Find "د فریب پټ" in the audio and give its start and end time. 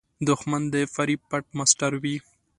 0.73-1.45